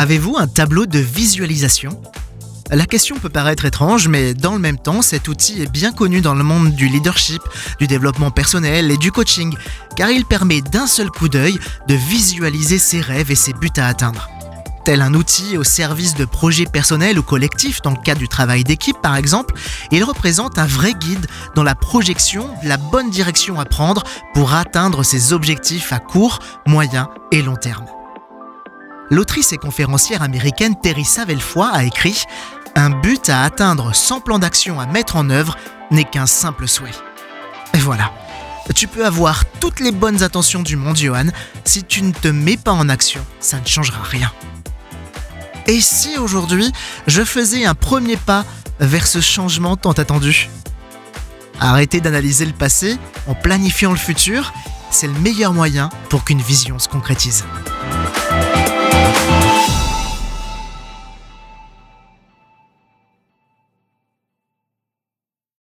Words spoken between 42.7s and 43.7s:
en action, ça ne